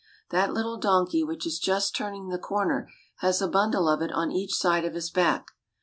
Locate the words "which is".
1.23-1.59